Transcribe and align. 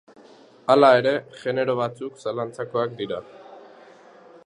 Hala 0.75 0.89
ere, 1.01 1.11
genero 1.43 1.77
batzuk 1.81 2.19
zalantzazkoak 2.27 2.97
dira. 3.03 3.25